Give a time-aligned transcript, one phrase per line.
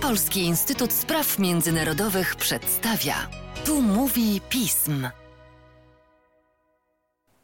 [0.00, 3.14] Polski Instytut Spraw Międzynarodowych przedstawia.
[3.64, 5.08] Tu mówi pism.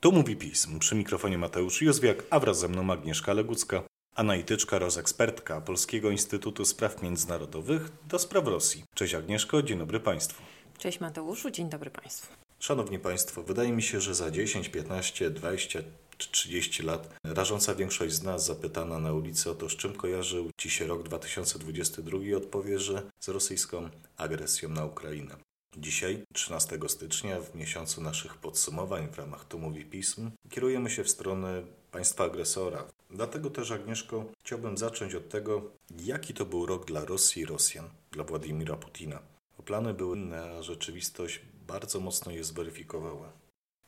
[0.00, 0.78] Tu mówi pism.
[0.78, 3.82] Przy mikrofonie Mateusz Józwiak, a wraz ze mną Agnieszka Legucka,
[4.14, 8.84] analityczka, rozekspertka Polskiego Instytutu Spraw Międzynarodowych do spraw Rosji.
[8.94, 10.42] Cześć Agnieszko, dzień dobry Państwu.
[10.78, 12.32] Cześć Mateuszu, dzień dobry Państwu.
[12.58, 15.78] Szanowni Państwo, wydaje mi się, że za 10, 15, 20
[16.20, 20.50] czy 30 lat rażąca większość z nas zapytana na ulicy o to, z czym kojarzył
[20.56, 25.36] Ci się rok 2022 odpowie, że z rosyjską agresją na Ukrainę.
[25.76, 31.10] Dzisiaj, 13 stycznia, w miesiącu naszych podsumowań w ramach Tu Mówi Pism, kierujemy się w
[31.10, 31.62] stronę
[31.92, 32.84] państwa agresora.
[33.10, 35.62] Dlatego też, Agnieszko, chciałbym zacząć od tego,
[35.98, 39.18] jaki to był rok dla Rosji i Rosjan, dla Władimira Putina.
[39.56, 43.32] Bo plany były inne, a rzeczywistość bardzo mocno je zweryfikowała.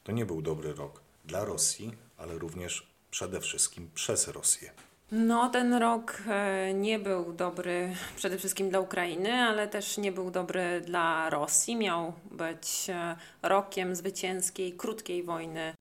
[0.02, 4.73] To nie był dobry rok dla Rosji, ale również przede wszystkim przez Rosję.
[5.13, 10.30] No, ten rok e, nie był dobry przede wszystkim dla Ukrainy, ale też nie był
[10.30, 11.77] dobry dla Rosji.
[11.77, 15.74] Miał być e, rokiem zwycięskiej, krótkiej wojny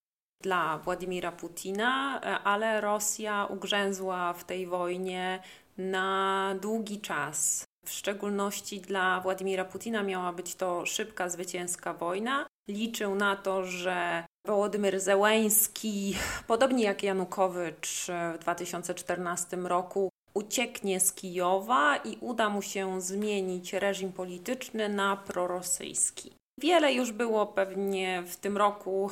[0.44, 5.44] dla Władimira Putina, e, ale Rosja ugrzęzła w tej wojnie
[5.78, 7.64] na długi czas.
[7.86, 12.46] W szczególności dla Władimira Putina miała być to szybka, zwycięska wojna.
[12.68, 16.16] Liczył na to, że Wołodymyr Zełęński,
[16.48, 24.14] podobnie jak Janukowycz w 2014 roku, ucieknie z Kijowa i uda mu się zmienić reżim
[24.14, 26.32] polityczny na prorosyjski.
[26.58, 29.10] Wiele już było pewnie w tym roku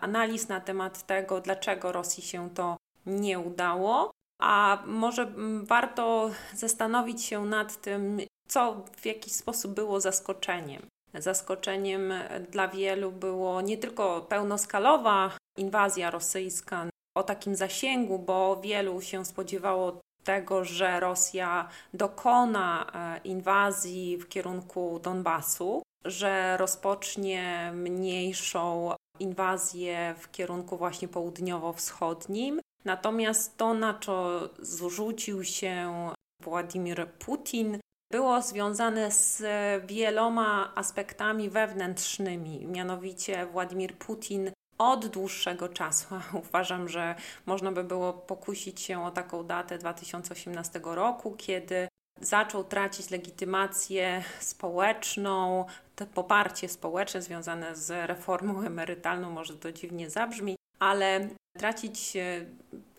[0.00, 4.10] analiz na temat tego, dlaczego Rosji się to nie udało,
[4.40, 10.91] a może warto zastanowić się nad tym, co w jakiś sposób było zaskoczeniem.
[11.14, 12.12] Zaskoczeniem
[12.50, 20.00] dla wielu było nie tylko pełnoskalowa inwazja rosyjska o takim zasięgu, bo wielu się spodziewało
[20.24, 30.76] tego, że Rosja dokona e, inwazji w kierunku Donbasu, że rozpocznie mniejszą inwazję w kierunku
[30.76, 32.60] właśnie południowo-wschodnim.
[32.84, 35.92] Natomiast to, na co zrzucił się
[36.42, 37.78] Władimir Putin,
[38.12, 39.42] było związane z
[39.86, 42.66] wieloma aspektami wewnętrznymi.
[42.66, 46.06] Mianowicie Władimir Putin od dłuższego czasu,
[46.48, 47.14] uważam, że
[47.46, 51.88] można by było pokusić się o taką datę 2018 roku, kiedy
[52.20, 55.64] zaczął tracić legitymację społeczną,
[55.96, 61.28] to poparcie społeczne związane z reformą emerytalną, może to dziwnie zabrzmi, ale
[61.58, 62.46] tracić e,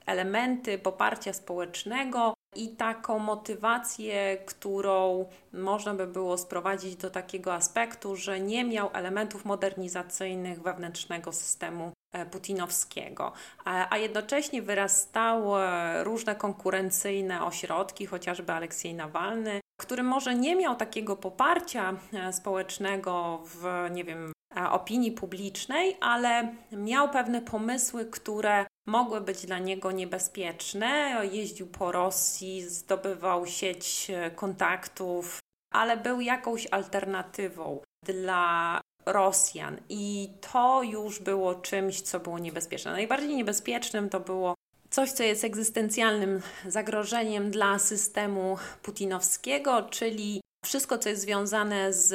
[0.05, 8.39] elementy poparcia społecznego i taką motywację, którą można by było sprowadzić do takiego aspektu, że
[8.39, 13.31] nie miał elementów modernizacyjnych wewnętrznego systemu e, putinowskiego,
[13.65, 15.61] a jednocześnie wyrastały
[16.03, 23.65] różne konkurencyjne ośrodki, chociażby Aleksiej Nawalny, który może nie miał takiego poparcia e, społecznego w,
[23.91, 31.21] nie wiem, e, opinii publicznej, ale miał pewne pomysły, które mogły być dla niego niebezpieczne.
[31.31, 35.39] Jeździł po Rosji, zdobywał sieć e, kontaktów,
[35.73, 42.91] ale był jakąś alternatywą dla Rosjan i to już było czymś, co było niebezpieczne.
[42.91, 44.55] Najbardziej niebezpiecznym to było
[44.89, 52.13] coś, co jest egzystencjalnym zagrożeniem dla systemu putinowskiego, czyli wszystko, co jest związane z,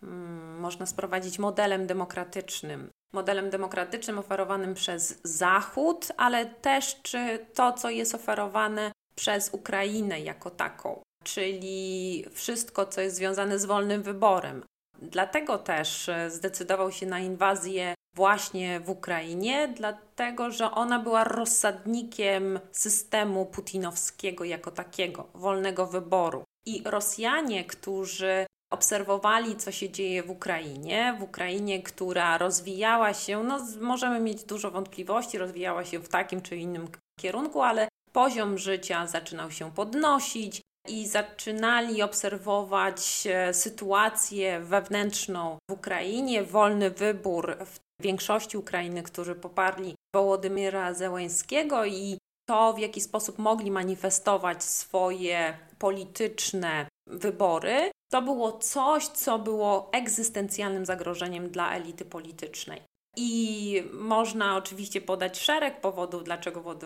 [0.00, 2.90] hmm, można sprowadzić, modelem demokratycznym.
[3.16, 10.50] Modelem demokratycznym oferowanym przez Zachód, ale też czy to, co jest oferowane przez Ukrainę jako
[10.50, 14.64] taką, czyli wszystko, co jest związane z wolnym wyborem.
[15.02, 22.60] Dlatego też e, zdecydował się na inwazję właśnie w Ukrainie, dlatego że ona była rozsadnikiem
[22.72, 26.44] systemu putinowskiego jako takiego, wolnego wyboru.
[26.66, 28.46] I Rosjanie, którzy
[28.76, 34.70] obserwowali, co się dzieje w Ukrainie, w Ukrainie, która rozwijała się, no możemy mieć dużo
[34.70, 36.88] wątpliwości, rozwijała się w takim czy innym
[37.20, 46.42] kierunku, ale poziom życia zaczynał się podnosić i zaczynali obserwować e, sytuację wewnętrzną w Ukrainie,
[46.42, 52.18] wolny wybór w większości Ukrainy, którzy poparli Wołodymyra Zełęńskiego i
[52.48, 60.86] to, w jaki sposób mogli manifestować swoje polityczne wybory, to było coś, co było egzystencjalnym
[60.86, 62.82] zagrożeniem dla elity politycznej.
[63.16, 66.76] I można oczywiście podać szereg powodów, dlaczego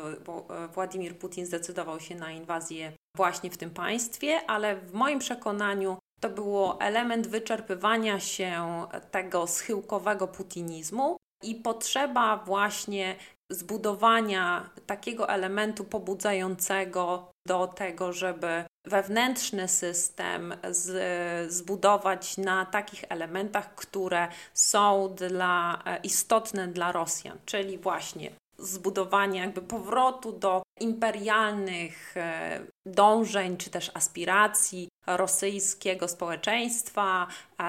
[0.74, 6.28] Władimir Putin zdecydował się na inwazję właśnie w tym państwie, ale w moim przekonaniu to
[6.28, 13.16] było element wyczerpywania się tego schyłkowego putinizmu i potrzeba właśnie
[13.50, 24.28] zbudowania takiego elementu pobudzającego do tego, żeby wewnętrzny system z, zbudować na takich elementach, które
[24.54, 33.56] są dla, e, istotne dla Rosjan, czyli właśnie zbudowanie jakby powrotu do imperialnych e, dążeń
[33.56, 37.26] czy też aspiracji rosyjskiego społeczeństwa,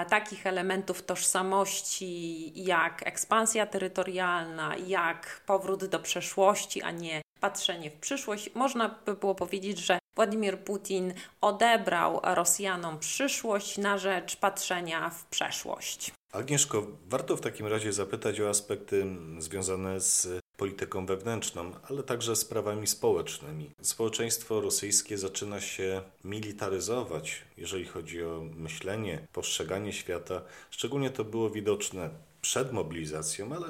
[0.10, 8.56] takich elementów tożsamości jak ekspansja terytorialna, jak powrót do przeszłości, a nie patrzenie w przyszłość.
[8.56, 16.12] Można by było powiedzieć, że Władimir Putin odebrał Rosjanom przyszłość na rzecz patrzenia w przeszłość.
[16.32, 19.06] Agnieszko, warto w takim razie zapytać o aspekty
[19.40, 23.72] związane z polityką wewnętrzną, ale także sprawami społecznymi.
[23.82, 30.42] Społeczeństwo rosyjskie zaczyna się militaryzować, jeżeli chodzi o myślenie, postrzeganie świata.
[30.72, 32.10] Szczególnie to było widoczne
[32.42, 33.68] przed mobilizacją, ale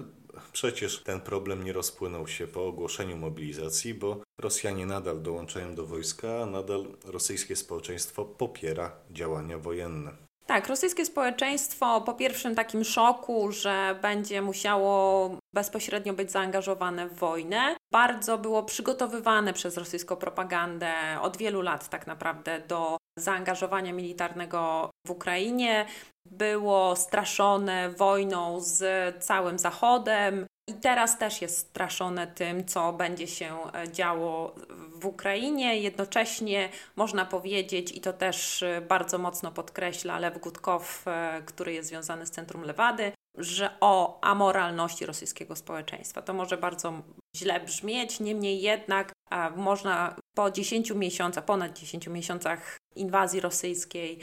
[0.51, 6.41] przecież ten problem nie rozpłynął się po ogłoszeniu mobilizacji, bo Rosjanie nadal dołączają do wojska,
[6.41, 10.30] a nadal rosyjskie społeczeństwo popiera działania wojenne.
[10.51, 17.75] Tak, rosyjskie społeczeństwo po pierwszym takim szoku, że będzie musiało bezpośrednio być zaangażowane w wojnę,
[17.93, 25.11] bardzo było przygotowywane przez rosyjską propagandę od wielu lat tak naprawdę do zaangażowania militarnego w
[25.11, 25.85] Ukrainie.
[26.25, 28.83] Było straszone wojną z
[29.23, 34.55] całym Zachodem, i teraz też jest straszone tym, co będzie się e, działo
[34.95, 35.77] w Ukrainie.
[35.79, 41.89] Jednocześnie można powiedzieć, i to też e, bardzo mocno podkreśla Lew Gutkow, e, który jest
[41.89, 46.21] związany z Centrum Lewady, że o amoralności rosyjskiego społeczeństwa.
[46.21, 47.01] To może bardzo
[47.35, 49.11] źle brzmieć, niemniej jednak
[49.55, 54.19] można po 10 miesiącach, ponad 10 miesiącach inwazji rosyjskiej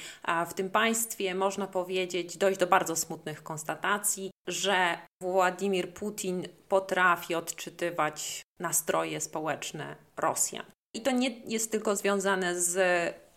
[0.48, 8.42] w tym państwie, można powiedzieć, dojść do bardzo smutnych konstatacji, że Władimir Putin potrafi odczytywać
[8.60, 10.64] nastroje społeczne Rosjan.
[10.94, 12.78] I to nie jest tylko związane z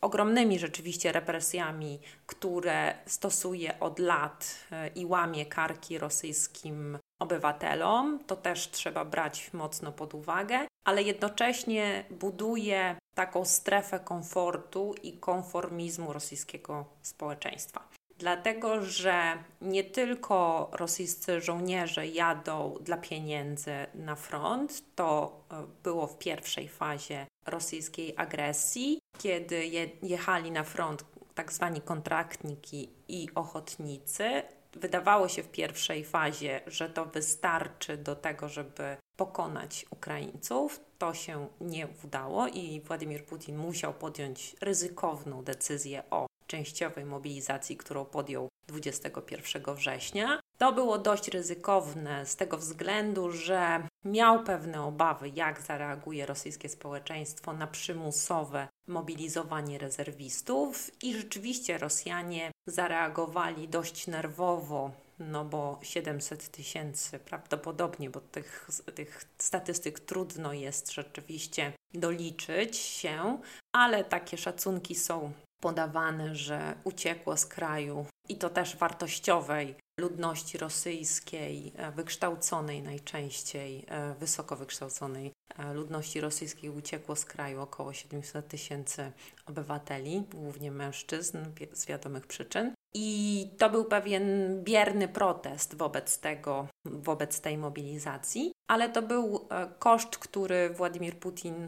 [0.01, 8.19] ogromnymi rzeczywiście represjami, które stosuje od lat e, i łamie karki rosyjskim obywatelom.
[8.27, 16.13] To też trzeba brać mocno pod uwagę, ale jednocześnie buduje taką strefę komfortu i konformizmu
[16.13, 18.00] rosyjskiego społeczeństwa.
[18.21, 26.17] Dlatego, że nie tylko rosyjscy żołnierze jadą dla pieniędzy na front, to e, było w
[26.17, 34.43] pierwszej fazie rosyjskiej agresji, kiedy je, jechali na front tak zwani kontraktniki i ochotnicy.
[34.73, 40.79] Wydawało się w pierwszej fazie, że to wystarczy do tego, żeby pokonać Ukraińców.
[40.97, 48.05] To się nie udało i Władimir Putin musiał podjąć ryzykowną decyzję o częściowej mobilizacji, którą
[48.05, 50.39] podjął 21 września.
[50.57, 57.53] To było dość ryzykowne z tego względu, że miał pewne obawy, jak zareaguje rosyjskie społeczeństwo
[57.53, 68.09] na przymusowe mobilizowanie rezerwistów, i rzeczywiście Rosjanie zareagowali dość nerwowo no bo 700 tysięcy prawdopodobnie,
[68.09, 73.39] bo tych, tych statystyk trudno jest rzeczywiście doliczyć się,
[73.75, 75.31] ale takie szacunki są
[75.61, 84.13] podawane, że uciekło z kraju i to też wartościowej ludności rosyjskiej, e, wykształconej najczęściej, e,
[84.13, 89.11] wysoko wykształconej e, ludności rosyjskiej uciekło z kraju około 700 tysięcy
[89.45, 91.37] obywateli, głównie mężczyzn
[91.73, 92.73] z wiadomych przyczyn.
[92.93, 94.23] I to był pewien
[94.63, 99.47] bierny protest wobec tego, wobec tej mobilizacji, ale to był
[99.79, 101.67] koszt, który Władimir Putin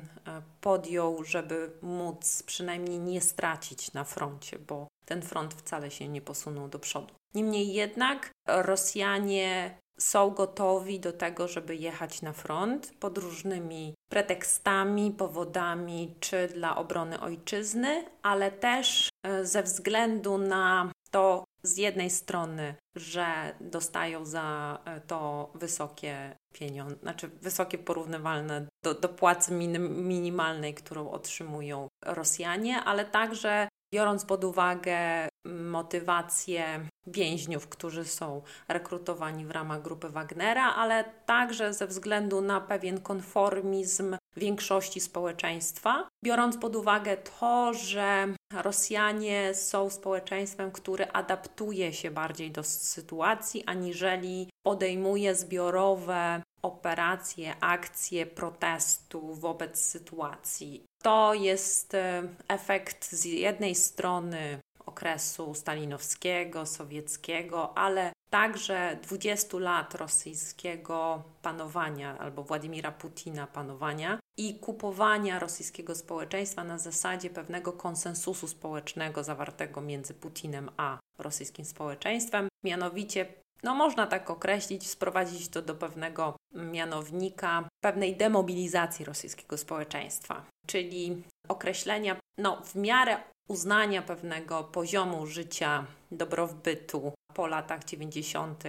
[0.61, 6.67] podjął, żeby móc przynajmniej nie stracić na froncie, bo ten front wcale się nie posunął
[6.67, 7.13] do przodu.
[7.33, 16.15] Niemniej jednak Rosjanie są gotowi do tego, żeby jechać na front pod różnymi pretekstami, powodami,
[16.19, 23.55] czy dla obrony ojczyzny, ale też e, ze względu na to z jednej strony, że
[23.61, 31.09] dostają za e, to wysokie pieniądze, znaczy wysokie porównywalne do, do płacy minim, minimalnej, którą
[31.09, 40.09] otrzymują Rosjanie, ale także biorąc pod uwagę motywację więźniów, którzy są rekrutowani w ramach grupy
[40.09, 48.27] Wagnera, ale także ze względu na pewien konformizm większości społeczeństwa, biorąc pod uwagę to, że
[48.53, 59.33] Rosjanie są społeczeństwem, które adaptuje się bardziej do sytuacji, aniżeli podejmuje zbiorowe operacje, akcje protestu
[59.33, 60.83] wobec sytuacji.
[61.03, 64.59] To jest e, efekt z jednej strony
[64.93, 75.39] okresu stalinowskiego, sowieckiego, ale także 20 lat rosyjskiego panowania albo Władimira Putina panowania, i kupowania
[75.39, 82.47] rosyjskiego społeczeństwa na zasadzie pewnego konsensusu społecznego zawartego między Putinem a rosyjskim społeczeństwem.
[82.63, 83.25] Mianowicie,
[83.63, 92.15] no można tak określić, sprowadzić to do pewnego mianownika, pewnej demobilizacji rosyjskiego społeczeństwa, czyli określenia
[92.37, 98.63] no, w miarę uznania pewnego poziomu życia, dobrobytu po latach 90.,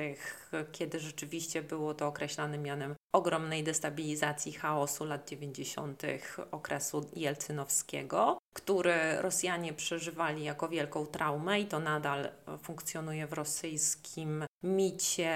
[0.73, 6.03] kiedy rzeczywiście było to określane mianem ogromnej destabilizacji chaosu lat 90.
[6.51, 12.29] okresu jelcynowskiego, który Rosjanie przeżywali jako wielką traumę i to nadal
[12.63, 15.35] funkcjonuje w rosyjskim micie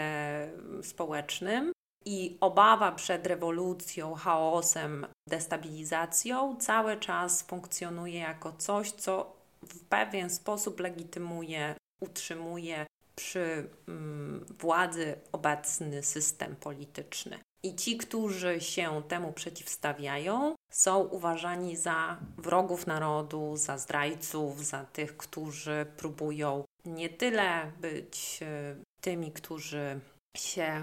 [0.82, 1.72] społecznym.
[2.10, 10.80] I obawa przed rewolucją, chaosem, destabilizacją cały czas funkcjonuje jako coś, co w pewien sposób
[10.80, 12.86] legitymuje, utrzymuje
[13.16, 17.38] przy mm, władzy obecny system polityczny.
[17.62, 25.16] I ci, którzy się temu przeciwstawiają, są uważani za wrogów narodu, za zdrajców, za tych,
[25.16, 30.00] którzy próbują nie tyle być e, tymi, którzy
[30.40, 30.82] się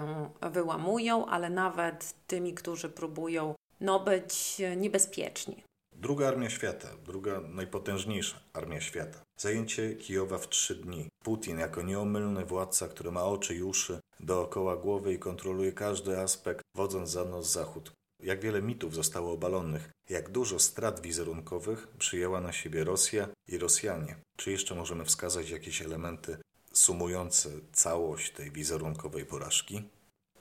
[0.52, 5.62] wyłamują, ale nawet tymi, którzy próbują no, być niebezpieczni.
[5.92, 9.18] Druga armia świata, druga najpotężniejsza armia świata.
[9.40, 11.08] Zajęcie Kijowa w trzy dni.
[11.24, 16.62] Putin jako nieomylny władca, który ma oczy i uszy dookoła głowy i kontroluje każdy aspekt,
[16.74, 17.92] wodząc za nos Zachód.
[18.22, 24.16] Jak wiele mitów zostało obalonych, jak dużo strat wizerunkowych przyjęła na siebie Rosja i Rosjanie.
[24.36, 26.38] Czy jeszcze możemy wskazać jakieś elementy
[26.76, 29.82] sumujące całość tej wizerunkowej porażki?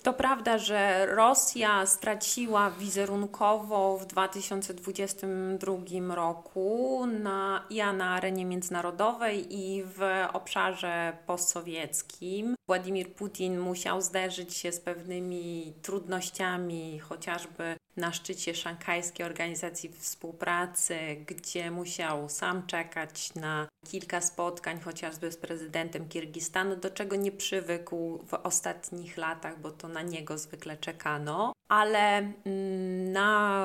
[0.06, 9.84] To prawda, że Rosja straciła wizerunkowo w 2022 roku na, ja na arenie międzynarodowej i
[9.84, 10.02] w
[10.34, 12.56] obszarze postsowieckim.
[12.68, 20.98] Władimir Putin musiał zderzyć się z pewnymi trudnościami, chociażby na szczycie Szanghajskiej Organizacji Współpracy,
[21.28, 28.20] gdzie musiał sam czekać na kilka spotkań, chociażby z prezydentem Kirgistanu, do czego nie przywykł
[28.28, 31.54] w ostatnich latach, bo to na niego zwykle czekano.
[31.70, 33.62] Ale mm, na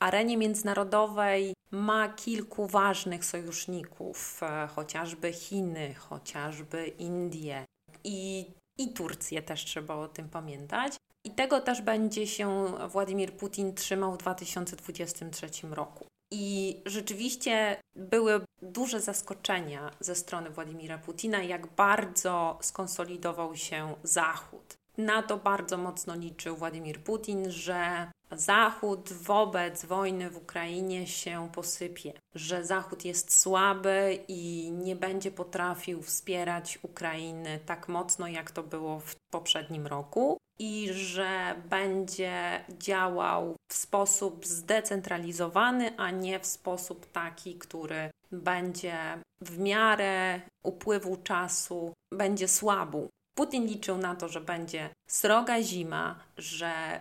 [0.00, 7.64] arenie międzynarodowej ma kilku ważnych sojuszników, e, chociażby Chiny, chociażby Indie
[8.04, 8.46] i,
[8.78, 10.96] i Turcję też trzeba o tym pamiętać.
[11.24, 16.06] I tego też będzie się Władimir Putin trzymał w 2023 roku.
[16.32, 24.79] I rzeczywiście były duże zaskoczenia ze strony Władimira Putina, jak bardzo skonsolidował się Zachód.
[25.04, 32.12] Na to bardzo mocno liczył Władimir Putin, że Zachód wobec wojny w Ukrainie się posypie,
[32.34, 39.00] że Zachód jest słaby i nie będzie potrafił wspierać Ukrainy tak mocno, jak to było
[39.00, 47.54] w poprzednim roku i że będzie działał w sposób zdecentralizowany, a nie w sposób taki,
[47.54, 48.96] który będzie
[49.40, 53.08] w miarę upływu czasu będzie słabł.
[53.40, 57.00] Putin liczył na to, że będzie sroga zima, że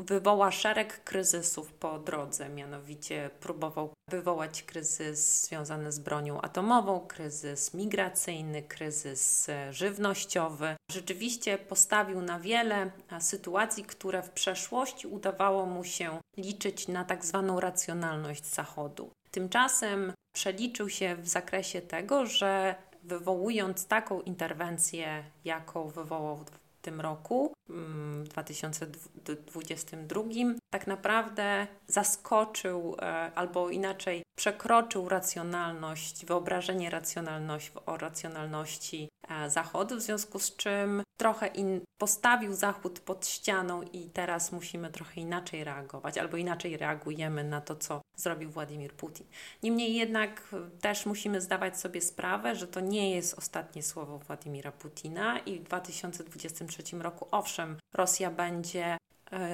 [0.00, 8.62] wywoła szereg kryzysów po drodze, mianowicie próbował wywołać kryzys związany z bronią atomową, kryzys migracyjny,
[8.62, 10.76] kryzys e, żywnościowy.
[10.90, 12.90] Rzeczywiście postawił na wiele
[13.20, 19.10] sytuacji, które w przeszłości udawało mu się liczyć na tak zwaną racjonalność Zachodu.
[19.30, 22.74] Tymczasem przeliczył się w zakresie tego, że
[23.06, 26.44] wywołując taką interwencję, jaką wywołał
[26.82, 37.72] tym roku, mm, w 2022, tak naprawdę zaskoczył, e, albo inaczej przekroczył racjonalność, wyobrażenie racjonalności,
[37.86, 44.10] o racjonalności e, Zachodu, w związku z czym trochę in, postawił Zachód pod ścianą i
[44.10, 49.26] teraz musimy trochę inaczej reagować, albo inaczej reagujemy na to, co zrobił Władimir Putin.
[49.62, 50.42] Niemniej jednak
[50.80, 55.62] też musimy zdawać sobie sprawę, że to nie jest ostatnie słowo Władimira Putina i w
[55.62, 58.96] 2023 roku owszem, Rosja będzie e,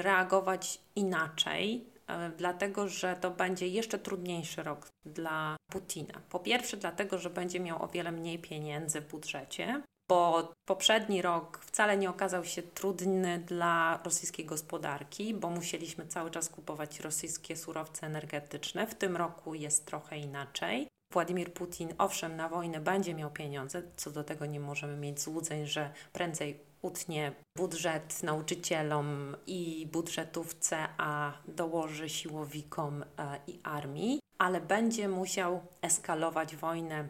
[0.02, 1.91] reagować inaczej, e,
[2.36, 6.20] dlatego że to będzie jeszcze trudniejszy rok dla Putina.
[6.28, 11.58] Po pierwsze, dlatego, że będzie miał o wiele mniej pieniędzy w budżecie, bo poprzedni rok
[11.58, 18.06] wcale nie okazał się trudny dla rosyjskiej gospodarki, bo musieliśmy cały czas kupować rosyjskie surowce
[18.06, 18.86] energetyczne.
[18.86, 20.88] W tym roku jest trochę inaczej.
[21.12, 25.66] Władimir Putin, owszem, na wojnę będzie miał pieniądze, co do tego nie możemy mieć złudzeń,
[25.66, 33.06] że prędzej utnie budżet nauczycielom i budżetówce, a dołoży siłowikom e,
[33.46, 37.08] i armii, ale będzie musiał eskalować wojnę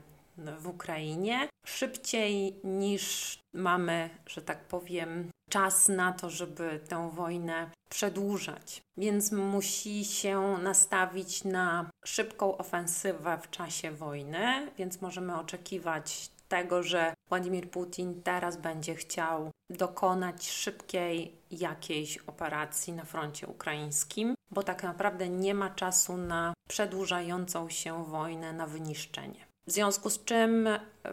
[0.58, 8.82] w Ukrainie szybciej niż mamy, że tak powiem, czas na to, żeby tę wojnę przedłużać,
[8.96, 17.14] więc musi się nastawić na szybką ofensywę w czasie wojny, więc możemy oczekiwać tego, że
[17.28, 25.28] Władimir Putin teraz będzie chciał dokonać szybkiej jakiejś operacji na froncie ukraińskim, bo tak naprawdę
[25.28, 29.46] nie ma czasu na przedłużającą się wojnę, na wyniszczenie.
[29.66, 30.68] W związku z czym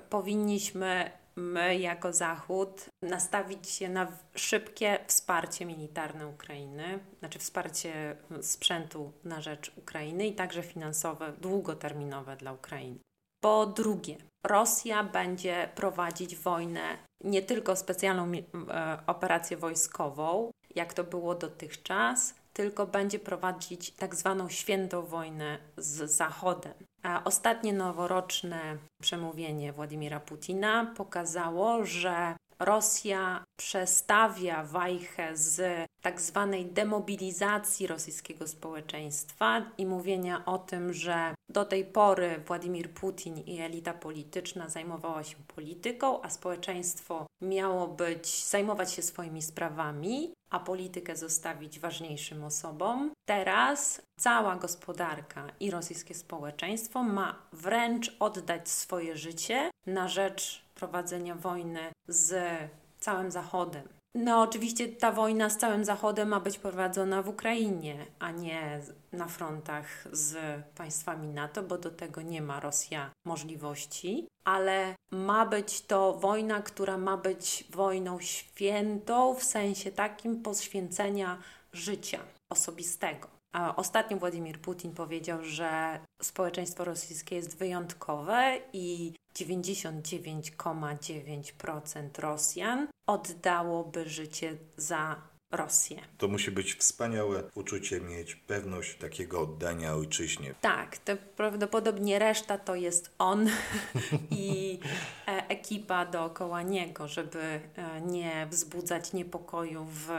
[0.10, 9.41] powinniśmy my jako Zachód nastawić się na szybkie wsparcie militarne Ukrainy, znaczy wsparcie sprzętu na
[9.41, 13.00] rzecz Ukrainy i także finansowe, długoterminowe dla Ukrainy.
[13.41, 21.36] Po drugie, Rosja będzie prowadzić wojnę nie tylko specjalną e, operację wojskową, jak to było
[21.36, 26.74] dotychczas, tylko będzie prowadzić tak zwaną świętą wojnę z Zachodem.
[27.03, 37.87] A ostatnie noworoczne przemówienie Władimira Putina pokazało, że Rosja przestawia wajchę z tak zwanej demobilizacji
[37.87, 44.69] rosyjskiego społeczeństwa i mówienia o tym, że do tej pory Władimir Putin i elita polityczna
[44.69, 52.43] zajmowała się polityką, a społeczeństwo miało być zajmować się swoimi sprawami, a politykę zostawić ważniejszym
[52.43, 53.11] osobom.
[53.25, 61.79] Teraz cała gospodarka i rosyjskie społeczeństwo ma wręcz oddać swoje życie na rzecz prowadzenia wojny
[62.07, 62.57] z
[63.00, 63.88] całym Zachodem.
[64.15, 68.81] No, oczywiście ta wojna z całym Zachodem ma być prowadzona w Ukrainie, a nie
[69.12, 70.38] na frontach z
[70.75, 76.98] państwami NATO, bo do tego nie ma Rosja możliwości, ale ma być to wojna, która
[76.98, 81.38] ma być wojną świętą w sensie takim poświęcenia
[81.74, 82.19] życia
[82.50, 83.38] osobistego.
[83.53, 94.57] A ostatnio Władimir Putin powiedział, że społeczeństwo rosyjskie jest wyjątkowe i 99,9% Rosjan oddałoby życie
[94.77, 96.01] za Rosję.
[96.17, 100.55] To musi być wspaniałe uczucie mieć pewność takiego oddania ojczyźnie.
[100.61, 103.49] Tak, to prawdopodobnie reszta to jest on
[104.31, 104.79] i
[105.27, 107.61] e, ekipa dookoła niego, żeby e,
[108.01, 110.09] nie wzbudzać niepokoju w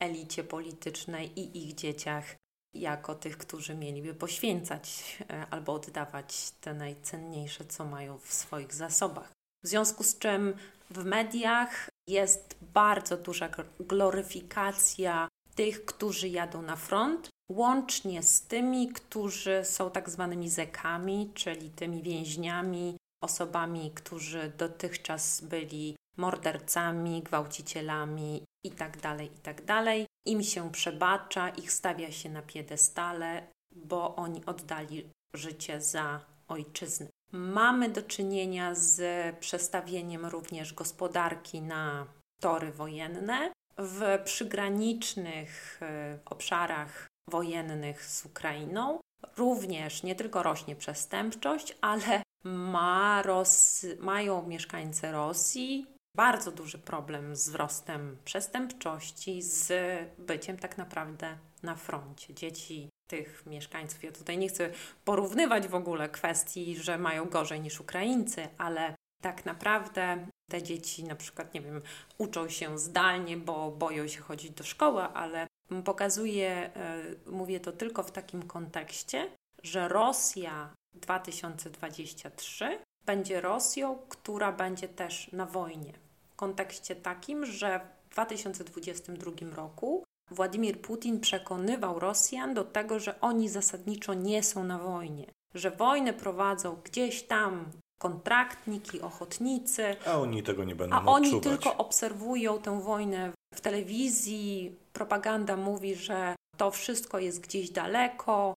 [0.00, 2.36] elicie politycznej i ich dzieciach
[2.74, 5.18] jako tych, którzy mieliby poświęcać
[5.50, 9.32] albo oddawać te najcenniejsze, co mają w swoich zasobach.
[9.64, 10.54] W związku z czym
[10.90, 13.48] w mediach jest bardzo duża
[13.80, 21.70] gloryfikacja tych, którzy jadą na front, łącznie z tymi, którzy są tak zwanymi zekami, czyli
[21.70, 29.00] tymi więźniami, osobami, którzy dotychczas byli mordercami, gwałcicielami itd.,
[29.42, 30.06] tak itd.
[30.24, 37.06] Im się przebacza, ich stawia się na piedestale, bo oni oddali życie za ojczyznę.
[37.32, 39.00] Mamy do czynienia z
[39.38, 42.06] przestawieniem również gospodarki na
[42.40, 43.52] tory wojenne.
[43.78, 49.00] W przygranicznych e, obszarach wojennych z Ukrainą
[49.36, 55.86] również nie tylko rośnie przestępczość, ale ma Ros mają mieszkańcy Rosji
[56.18, 59.72] bardzo duży problem z wzrostem przestępczości, z
[60.18, 62.34] byciem tak naprawdę na froncie.
[62.34, 64.70] Dzieci tych mieszkańców, ja tutaj nie chcę
[65.04, 71.14] porównywać w ogóle kwestii, że mają gorzej niż Ukraińcy, ale tak naprawdę te dzieci na
[71.14, 71.82] przykład, nie wiem,
[72.18, 75.46] uczą się zdalnie, bo boją się chodzić do szkoły, ale
[75.84, 79.30] pokazuję, e, mówię to tylko w takim kontekście,
[79.62, 86.07] że Rosja 2023 będzie Rosją, która będzie też na wojnie.
[86.38, 94.14] Kontekście takim, że w 2022 roku Władimir Putin przekonywał Rosjan do tego, że oni zasadniczo
[94.14, 97.64] nie są na wojnie, że wojnę prowadzą gdzieś tam
[97.98, 99.96] kontraktniki, ochotnicy.
[100.06, 101.60] A oni tego nie będą A oni odczuwać.
[101.62, 104.76] tylko obserwują tę wojnę w telewizji.
[104.92, 108.54] Propaganda mówi, że to wszystko jest gdzieś daleko,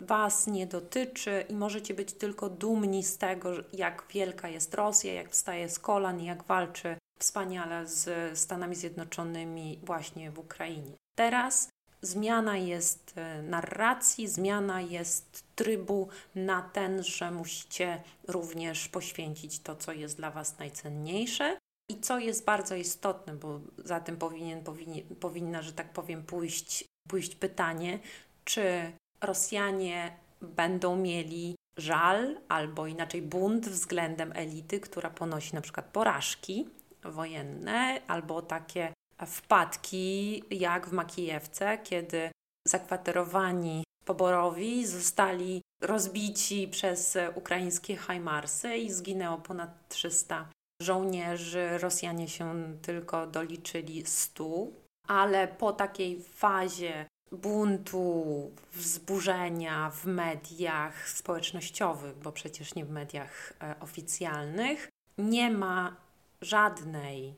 [0.00, 5.30] Was nie dotyczy i możecie być tylko dumni z tego, jak wielka jest Rosja, jak
[5.30, 10.92] wstaje z kolan i jak walczy wspaniale z Stanami Zjednoczonymi właśnie w Ukrainie.
[11.14, 11.68] Teraz
[12.02, 19.92] zmiana jest e, narracji, zmiana jest trybu na ten, że musicie również poświęcić to, co
[19.92, 21.58] jest dla Was najcenniejsze.
[21.90, 26.84] I co jest bardzo istotne, bo za tym powinien, powinien, powinna, że tak powiem, pójść,
[27.08, 27.98] pójść pytanie,
[28.44, 36.68] czy Rosjanie będą mieli żal albo inaczej bunt względem elity, która ponosi na przykład porażki
[37.04, 38.92] wojenne, albo takie
[39.26, 42.30] wpadki jak w Makijewce, kiedy
[42.68, 50.48] zakwaterowani poborowi zostali rozbici przez ukraińskie Hajmarsy i zginęło ponad 300
[50.82, 51.78] żołnierzy.
[51.78, 54.66] Rosjanie się tylko doliczyli 100
[55.08, 63.74] ale po takiej fazie buntu, wzburzenia w mediach społecznościowych, bo przecież nie w mediach e,
[63.80, 65.96] oficjalnych, nie ma
[66.40, 67.34] żadnej e,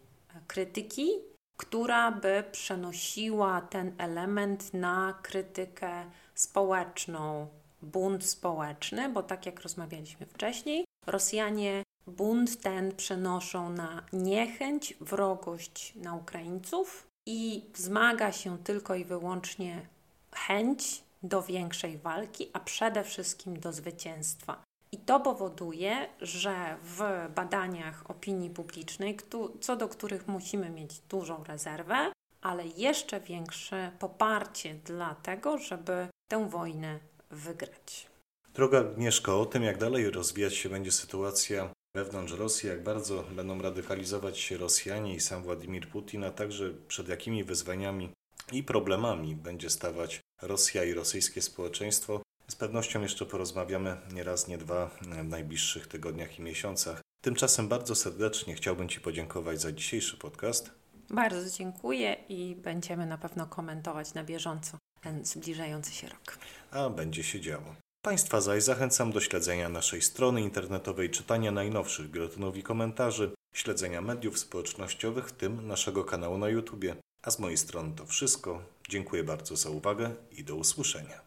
[0.46, 1.10] krytyki,
[1.56, 7.48] która by przenosiła ten element na krytykę społeczną,
[7.82, 16.14] bunt społeczny, bo tak jak rozmawialiśmy wcześniej, Rosjanie bunt ten przenoszą na niechęć, wrogość na
[16.14, 19.86] Ukraińców i wzmaga się tylko i wyłącznie
[20.32, 24.62] chęć do większej walki, a przede wszystkim do zwycięstwa.
[24.92, 29.16] I to powoduje, że w badaniach opinii publicznej,
[29.60, 36.48] co do których musimy mieć dużą rezerwę, ale jeszcze większe poparcie dla tego, żeby tę
[36.48, 36.98] wojnę
[37.30, 38.06] wygrać.
[38.54, 43.62] Droga Agnieszko, o tym jak dalej rozwijać się będzie sytuacja wewnątrz Rosji, jak bardzo będą
[43.62, 48.10] radykalizować się Rosjanie i sam Władimir Putin, a także przed jakimi wyzwaniami
[48.52, 52.22] i problemami będzie stawać Rosja i rosyjskie społeczeństwo.
[52.48, 57.00] Z pewnością jeszcze porozmawiamy nie raz, nie dwa w najbliższych tygodniach i miesiącach.
[57.20, 60.70] Tymczasem bardzo serdecznie chciałbym Ci podziękować za dzisiejszy podcast.
[61.10, 66.38] Bardzo dziękuję i będziemy na pewno komentować na bieżąco ten zbliżający się rok.
[66.70, 67.74] A będzie się działo.
[68.04, 74.38] Państwa zaś zachęcam do śledzenia naszej strony internetowej, czytania najnowszych biuletynów i komentarzy, śledzenia mediów
[74.38, 76.84] społecznościowych, w tym naszego kanału na YouTube.
[77.22, 78.62] A z mojej strony to wszystko.
[78.88, 81.24] Dziękuję bardzo za uwagę i do usłyszenia.